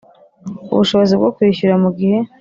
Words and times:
ubushobozi 0.73 1.13
bwo 1.19 1.29
kwishyura 1.35 1.75
mu 1.83 1.89
gihe 1.97 2.17